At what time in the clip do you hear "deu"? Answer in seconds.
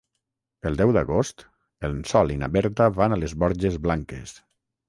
0.79-0.93